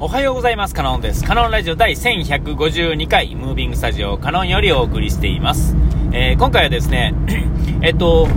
[0.00, 0.74] おはようございます。
[0.74, 1.22] カノンです。
[1.22, 5.76] カノンラジオ第1152回、ムービングスタジオカノンよりお送りしています。
[6.12, 7.14] えー今回はですね、
[7.80, 8.28] えっと、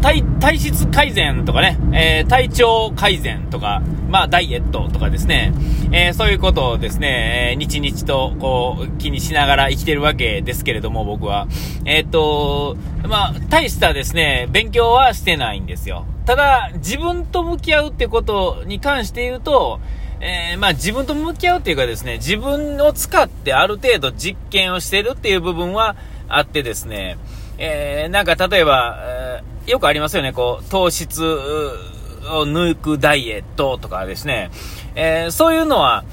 [0.00, 5.52] 体体質改善とかね、えー体調改善とか、まあ、ダイエットとかですね、
[5.92, 11.46] えーそういうことをですね、えー日々とこう気にしながら生きてるわけですけれども、僕は。
[11.84, 12.76] えっと、
[13.08, 16.06] まあ、大したですね、勉強はしてないんですよ。
[16.26, 19.80] ただ、自分と向き合うってことに関して言うと、
[20.24, 25.96] えーまあ自分と向き合うっていうかですね、自分を使ってある程度実験をしてるっていう部分は
[26.28, 27.18] あってですね、
[27.58, 34.50] えーなんか例えば、えーよくありますよね、こう、糖質を抜くダイエットとかですね、
[34.94, 36.04] えーそういうのは、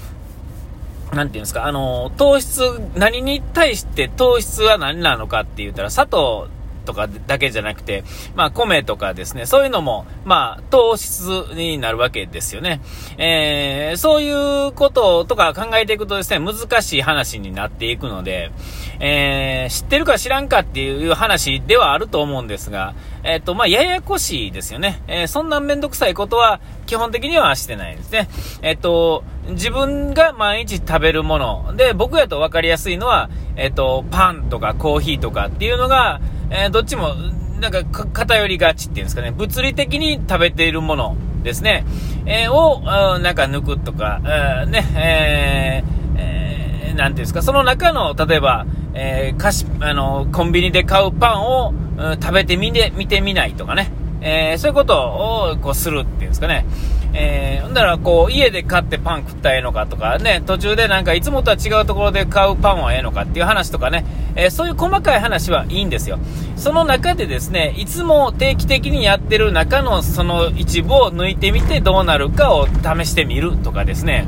[1.13, 2.62] なんていうんですか、あの、糖質、
[2.95, 6.48] 何に対して糖質は何なのかって言ったら、砂糖
[6.89, 8.03] とかだけじゃなくて、
[8.35, 11.21] まあ、米とかですね、そういうのも、まあ、糖質
[11.53, 12.81] になるわけですよね。
[13.20, 18.51] えー、そういうこととか考えていくとですね、難しい話になっていくので、
[18.99, 25.04] えー、知ってるか知らんかっていう話ではあると思うんですが、えっ、と、まあ、ややこしいですよね。
[25.07, 28.29] えーそんなめんどくさいことは基本的にはしてないですね。
[28.63, 37.13] えっ、と、自分が毎日食べるもので、僕やと分かりやすいのは、えっ、と、パンとかコーヒーとかっていうのが、えーどっちも、
[37.59, 41.85] なんか偏りがちっていうんですかね、物理的に食べているものですね、
[42.25, 42.81] えーを、
[43.19, 44.19] なんか抜くとか、
[44.67, 51.73] ね、えーえーなんていうんですか、その中の、例えば、えー菓子、あの、コンビニで買うパンを、
[52.21, 56.65] 食べてみて、見てみないとかね、えーそういうことを、こう、するっていうんですかね。
[57.13, 66.19] えー、ほんだら、こう、家で買ってパン食ったらええのかとかね、途中でなんかいつもとは違うところで買うパンはええのかっていう話とかね、えーそういう細かい話はいいんですよ。
[66.56, 74.28] その中でですね、いつも定期的にやってる中のその一部を抜いてみてどうなるかを試してみるとかですね。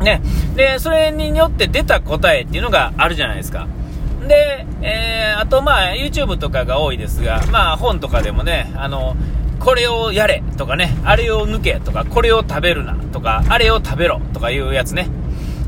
[0.00, 0.20] ね。
[0.56, 3.68] で、それによって出た答えっていうのがあるじゃないですか。
[4.28, 9.16] で、えー、あとまあ YouTube とかが多いですが、まあ本とかでもね、あの、
[9.60, 15.08] これをやれとかね、あれを抜けとか、これを食べるなとか、あれを食べろとかいうやつね。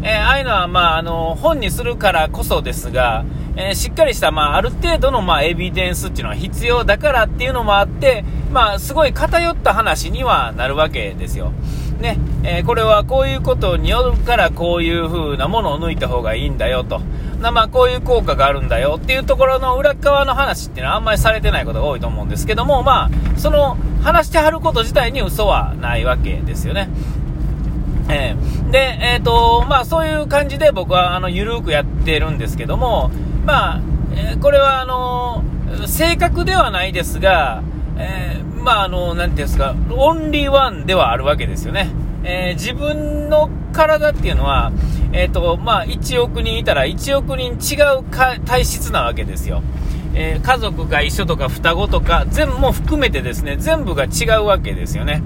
[0.03, 3.25] えーああいうのはまああの、本にするからこそですが、
[3.56, 11.53] えーしっかりしたまあある程度のまあエビデンスっていうのは必要だからっていうのもあって、まあすごい偏った話にはなるわけですよ。
[12.00, 17.00] ね、えーこれはこういうことによるからこういう風なものを抜いた方がいいんだよと。
[17.41, 26.88] なまあこういう効果があるんだよっていうところの裏側の話っていうのはあんまりされてないことが多いと思うんですけども、まあ、その話してはること自体に嘘はないわけですよね。
[28.09, 33.12] えーで、えっ、と、まあそういう感じで僕はあの、ゆるくやってるんですけども、
[33.44, 33.81] まあ、
[34.16, 35.44] えこれはあの
[35.87, 37.62] 正確ではないですが、
[37.97, 41.91] えーまああの、なんていうんですか、オンリーワンではあるわけですよね。
[42.25, 44.73] えー自分の体っていうのは、
[45.13, 48.05] えっ、と、まあ1億人いたら1億人違う
[48.45, 49.63] 体質なわけですよ。
[50.15, 55.23] えー家族が一緒とか双子とか全部も含めてですね全部が違うわけですよね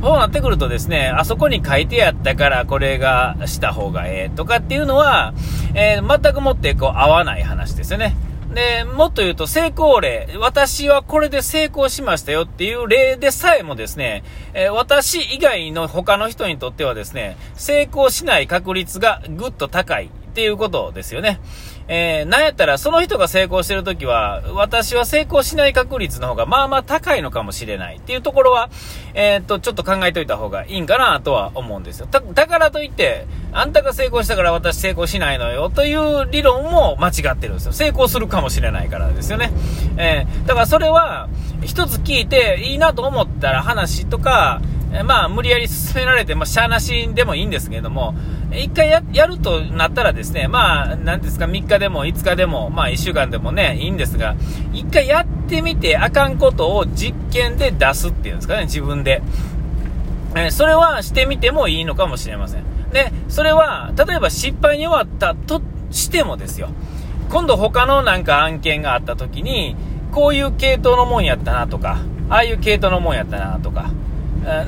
[0.00, 5.32] そうなってくるとですねあそこに書いてやったからこれがした方がええとかっていうのは、
[5.74, 8.16] えー全くもってこう合わない話ですよね
[8.52, 21.40] で、もっと言うと成功例、私はこれで成功しましたよっていう例でさえもですね、え私以外の他の人にとってはですね、成功しない確率がぐっと高いっていうことですよね。
[21.88, 28.70] えー、なんやったらその人が成功してるときは、私は成功しない確率の方がまあまあ高いのかもしれないっていうところは、
[29.14, 32.08] えーっと、ちょっと考えといた方がいいんかなとは思うんですよ。
[32.10, 37.72] だだからといって、あんたが成功したから私成功しないのよという理論も間違ってるんですよ。
[37.72, 39.52] 成功するかもしれないからですよね。
[39.98, 41.28] えー、だからそれは、
[41.62, 44.60] 一つ聞いていいなと思ったら話とか、
[45.04, 48.14] まあ、無理やり進められて、まあ、しゃーなしでもいいんですけれども、
[48.52, 54.34] 一回ややるとなったらですね、まあ、なんですか、3日でも5日でも、まあ、1週間でもね、いいんですが、
[54.72, 59.22] 一回やってみてあかんことを実験で出すっていうんですかね、自分で。
[60.34, 62.71] えーそれはしてみてもいいのかもしれません。
[62.92, 66.68] で、それは、例えば失敗に終わったとしてもですよ。
[67.30, 69.76] 今度他のなんか案件があった時に、
[70.12, 71.98] こういう系統のもんやったなとか、
[72.28, 73.90] ああいう系統のもんやったなとか、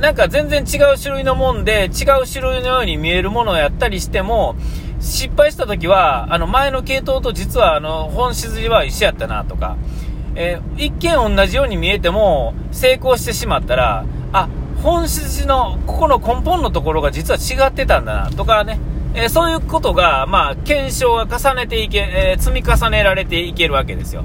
[0.01, 4.57] なんか全然違う種類のもんで、違う種類のように見えるものをやったりしても、
[5.01, 9.77] 失敗した時は、あの前の系統と実はあの本質は一緒やったなとか、
[10.37, 14.49] えー一見同じように見えても成功してしまったら、あ、
[14.85, 18.79] 本質のここの根本のところが実は違ってたんだなとかね、
[19.15, 24.25] えーそういうことが、まあ、検証が重ねていけ、えー積み重ねられていけるわけですよ。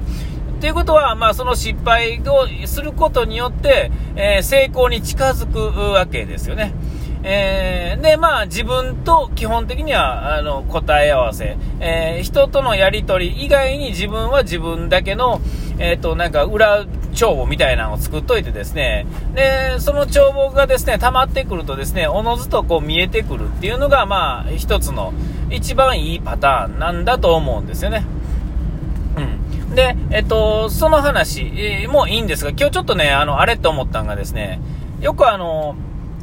[0.60, 5.58] ということは、まあ、その失敗をすることによって、えー成功に近づく
[5.94, 6.74] わけですよね。
[7.22, 11.56] えー、で、まあ、自分と基本的には、あの、答え合わせ。
[11.78, 15.40] えー、人とのやりとり以外に自分は自分だけの、
[15.78, 25.12] えっ、と、なんか、裏帳簿みたいなのを作っといてですね、で、その帳簿がですね、溜まってくるとですね、おのずとこう見えてくるっていうのが、まあ、一つの、
[25.50, 28.04] 一番いいパターンなんだと思うんですよね。
[29.16, 29.74] うん。
[29.74, 34.60] で、えっと、その話もいいんですが、今日ちょっとね、あの、あれと思ったんがですね、
[35.00, 35.74] よくあの、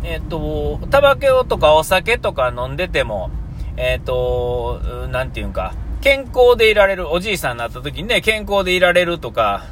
[0.03, 3.29] えっと、タバコとかお酒とか飲んでても、
[3.75, 4.81] えっと、
[5.11, 9.65] なんていうんか、健康でいられる、おじいさんになった時にね、健康でいられるとか、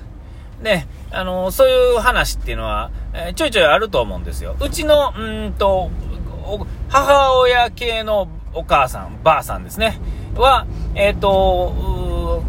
[0.62, 4.57] ね、あの、そういう話っていうのは、えー、ちょいちょいあると思うんですよ。
[4.59, 5.89] うちの、うんと、
[6.89, 9.97] 母親系のお母さん、ばあさんですね、
[10.35, 12.44] は、えっ、ー、と、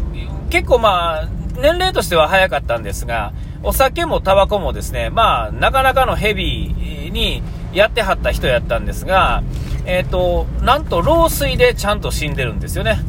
[0.49, 3.31] 結構まあ、年齢としては早かったんですが、
[3.63, 7.41] お酒もタバコもですね、まあ、なかなかのヘビーに
[7.73, 9.43] やってはった人やったんですが、
[9.85, 12.99] えっ、ー、と、なんと老衰でちゃんと死んでるんですよね。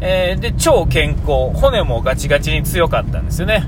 [0.00, 3.66] えー、で、超健康、骨もガチガチに強かったんですよね。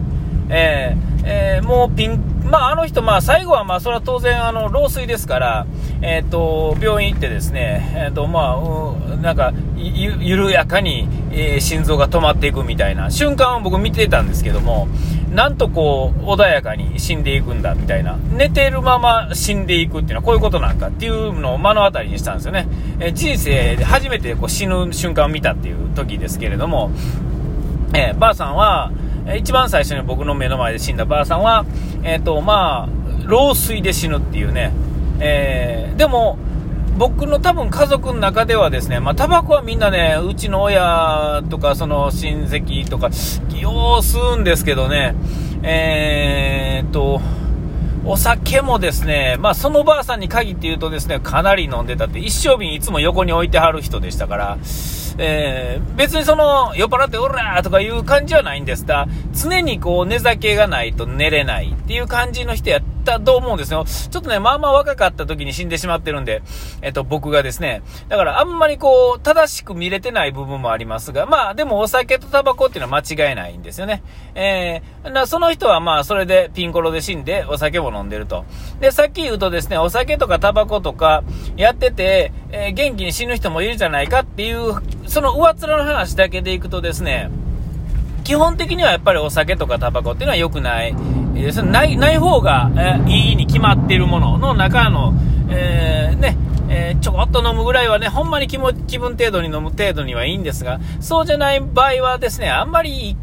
[0.51, 5.67] えー、えー、もうピン、まあ、あの人、まあ、最後は、まあ、それは当然、あの、老衰ですから、
[6.03, 14.89] えっ、ー、と、病院行ってですね、えっ、ー、と、まあ、なんか、ゆ、緩やかに、えー、心臓が止まっていくみたいな瞬間を僕見てたんですけども、
[15.33, 18.17] なんとこう、穏やかに死んでいくんだ、みたいな。
[18.33, 22.67] 寝てるまま死んでいくっていうのはこういうことなんかっていうのを目の当たりにしたんですよね。
[22.99, 26.91] え人生で初めてこう死ぬ瞬間を見たっていう時ですけれども、
[27.95, 28.91] えばあさんは、
[29.37, 31.65] 一番最初に僕の目の前で死んだばあさんは、
[32.03, 34.73] えっ、と、まあ、老衰で死ぬっていうね、
[35.21, 36.39] えー、でも、
[36.99, 43.07] 僕の多分家族の中ではですね、まあ、タバコはみんなね、うちの親とか、その親戚とか、
[43.57, 43.73] よう
[44.03, 45.15] 吸うんですけどね、
[45.63, 47.21] えー、っと、
[48.05, 54.59] お酒もですね、まあ、そのばあさんに限って言うとですね、かなり飲んでたって、一生瓶いつも横に置いてはる人でしたから、
[55.19, 63.85] えー、別にその、酔っ払っておらーとかいう感じはないんですが、常にこう、寝酒がないと寝れないっていう感じの人やったと思うんですよ。
[63.85, 66.43] ちょっとね、まあまあ若かった時に死んでしまってるんで、
[66.83, 74.03] えっと、僕がですね、だからあんまりこう、正しく見れてない部分もありますが、まあ、でもお酒とタバコっていうのは間違いないんですよね。
[74.35, 78.45] えー、その人はまあ、それでピンコロで死んで、お酒も飲んでると。
[78.81, 81.23] で、さっき言うとですね、お酒とかタバコとか
[81.57, 84.75] やってて、えー、元気に死ぬ人もいるじゃないかっていう
[85.07, 87.31] その上面の話だけでいくとですね、
[88.31, 90.95] 基本的にはやっぱりお酒とかタバコっていうのは良くない。
[91.35, 95.15] えー、ない、ない方が、え、いいに決まっているものの中の、
[95.49, 96.37] えー、ね、
[96.69, 103.17] えー、ちょこっと飲むぐらいはね、ほんまに気も気分程度に飲む程度にはいいんですが、そうじゃない場合はですね、あんまり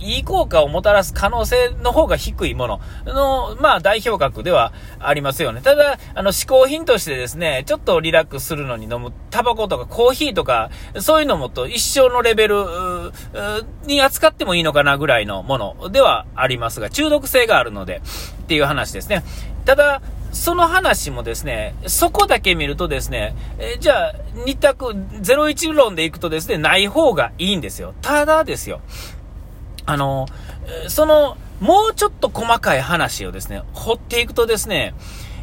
[0.00, 5.60] いい効果をもたらす可能性の方が低いものの、まあ代表格ではありますよね。
[5.62, 12.56] ただ、あの、嗜好品としてですね、ちょっとリラックスするのに飲むタバコとかコーヒーとか、そういうのもと一生のレベル
[13.86, 18.02] に扱ってもいいのかなぐらいのものではありますが、中毒性があるので、
[18.42, 19.24] っていう話ですね。
[19.64, 20.00] ただ、
[20.36, 24.14] その話もですね、そこだけ見るとですね、えじゃあ、
[24.44, 27.94] 2択、01論でいくとですね、ない方がいいんですよ。
[28.02, 28.80] ただですよ。
[29.86, 30.26] あの、
[30.88, 34.94] その、もうちょっと細かい話をですね、掘っていくとですね、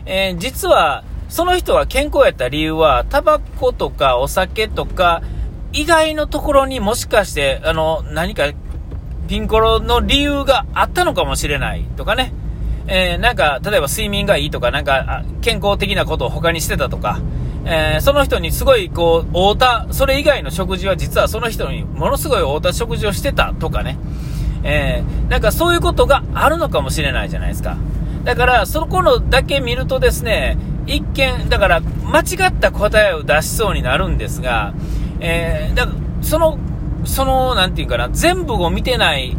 [0.05, 5.23] えー、実は、その人は健康やった理由は、タバコとかお酒とか、
[5.71, 8.51] 以外のところにもしかして、あの、何か、
[9.27, 12.33] ピンコロの理由があったのかもしれないとかね。
[12.85, 17.19] えー、なんか、例えば睡眠がいいとか、なんか、健康的なことを他にしてたとか、
[17.65, 23.97] えー、その人にすごい、こう、会うた、それ以外の食事は実はその人にものすごい会うた食事をしてたとかね。
[24.63, 27.77] えー、なんかそういうことがあるのかもしれないじゃないですか。
[28.23, 34.73] だから、そこのだけ見るとですね、一見、だから間違った答えを出しそうになるんですが、
[35.19, 35.87] えー、だ
[36.21, 36.57] その、
[37.05, 39.35] その、なんていうかな、全部を見てない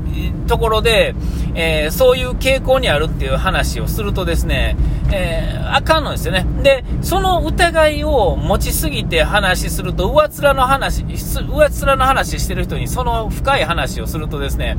[0.47, 1.15] ところで、
[1.55, 4.77] えー、そういう傾向にあるっていう話をするとですね、
[5.13, 6.47] えー、あかんのですよね。
[6.63, 14.77] で、その疑いを持ちすぎて話すると、上面の話、上面の話してる人にその深い話をするとですね、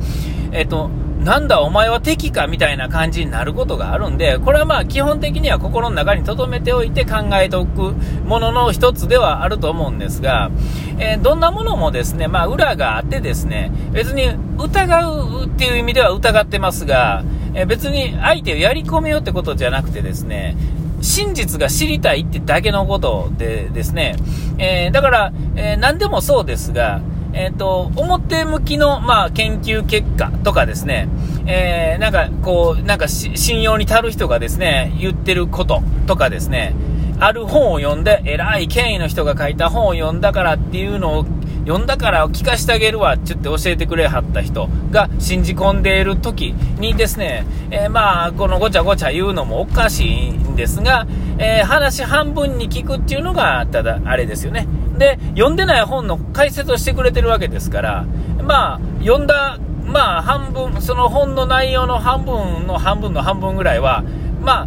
[0.52, 0.90] えっ、ー、と、
[1.26, 10.52] なんだお前は敵かみたいな感じになることがあるんで、これはまあ基本的には心の中に留めておいて考えておくものの一つではあると思うんですが、
[11.00, 20.56] えー、どんなものもですね、まあ裏があってですね、別に疑うっていう意味では疑ってますが、えー、別に相手をやり込めようってことじゃなくてですね、
[21.02, 24.14] 真実が知りたいってだけのことでですね、
[24.58, 27.00] えー、だから、えー、何でもそうですが、
[27.36, 31.06] えっ、ー、と、表向きの、まあ、研究結果とかですね、
[31.46, 36.74] えー、なんか、こう、なんか信用に足る人がですね、言ってることとかですね、
[37.20, 41.26] ある本を読んで、偉い権威の人が書いた本を読んだからっていうのを、
[41.66, 51.06] 読んだから聞かしてあげるわって言って教えてくれはった人が信じ込んでいる時にですね、えー、まあ、このごちゃごちゃ言うのもおかしいんですが、
[51.38, 54.68] えー、話半分に聞くっていうのが、ただ、あれですよね。
[54.98, 58.06] で、読んでない本の解説をしてくれてるわけですから、
[58.42, 64.04] まあ、読んだ、まあ、半分、その本の内容の半分の半分の半分ぐらいは、
[64.40, 64.66] まあ、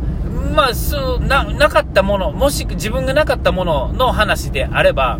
[0.55, 5.19] まあ、そうな、なかったもの、もし自分がなかったものの話であれば、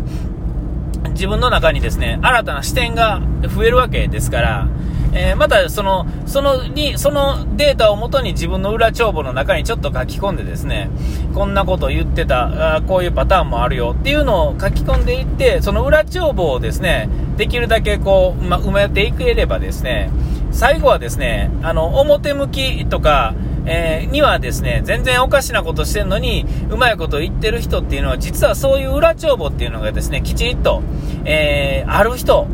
[1.10, 3.20] 自分の中にですね、新たな視点が
[3.54, 4.68] 増えるわけですから、
[5.12, 10.90] えー、またその、そのに、そのデータをもとに自分の裏帳簿の中にちょっと書き込んでですね、
[11.34, 20.10] こんなこと言ってた、あこういうパターンもあるよっていうのを書き込んでいって、その裏帳簿をですね、できるだけこう、ま、埋めていければですね、
[20.52, 23.34] 最後はですね、あの、表向きとか、
[23.66, 30.82] えー、にはですね、全然おかしなことしてんのに、うまいこと言ってる人っていうのは、実はそういう裏帳簿っていうのがですね、きちっと、
[31.24, 32.46] えー、ある人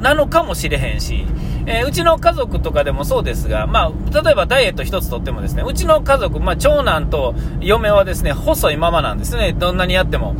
[0.00, 1.26] なのかもしれへんし、
[1.66, 10.34] えー、うちの家族とかでもそうですが、まあ、例えばダイエット一つとってもですね、うちの家族、まあ、長男と嫁はですね、細いままなんですね、どんなにやっても。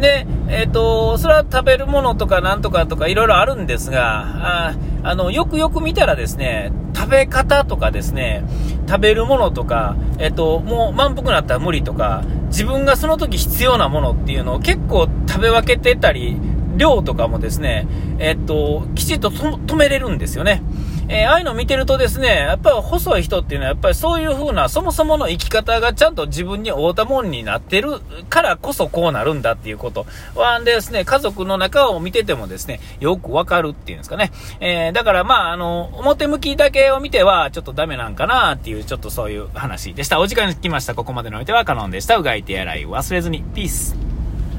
[0.00, 8.44] で、えっ、ー、と、それは食べるものとかなんとかとかいろいろあるんですが、ああの、よくよく見たらですね、食べ方とかですね、
[8.88, 16.36] 食べるものとか、えっ、ー、と、もう満腹になったら無理とか、自分がその時必要なものっていうのを結構食べ分けてたり、
[16.78, 17.86] 量とかもですね、
[18.18, 20.62] えっと、きちっと止めれるんですよね。
[21.08, 34.30] えー、ああいうの見てるとですね、やっぱり細い人っていうのはやっぱりそういう風な、そもそもの生き方がちゃんと自分に合うたもんになってるからこそこうなるんだっていうことはですね、家族の中を見ててもですね、よくわかるっていうんですかね。
[34.60, 40.20] えー、だからまあ、あの、表向きだけを見てはちょっとダメなんかなっていう、ちょっとそういう話でした。
[40.20, 40.94] お時間に来ました。
[40.94, 42.16] ここまでのおいてはカノンでした。
[42.16, 43.42] うがい手洗い忘れずに。
[43.54, 44.17] ピース。